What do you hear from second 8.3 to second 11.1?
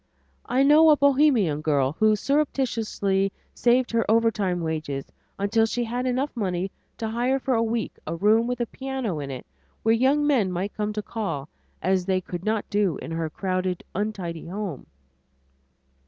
with a piano in it where young men might come to